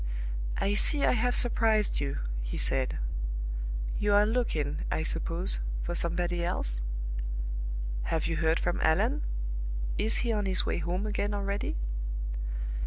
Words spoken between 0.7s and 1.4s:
see I have